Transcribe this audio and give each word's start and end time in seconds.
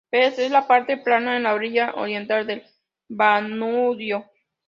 Pest 0.09 0.39
es 0.39 0.49
la 0.49 0.65
parte 0.67 0.97
plana 0.97 1.37
en 1.37 1.43
la 1.43 1.53
orilla 1.53 1.93
oriental 1.95 2.47
del 2.47 2.63
Danubio. 3.07 4.25